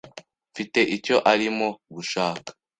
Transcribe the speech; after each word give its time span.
Mfite 0.51 0.79
icyo 0.95 1.15
arimo 1.31 1.67
gushaka. 1.93 2.49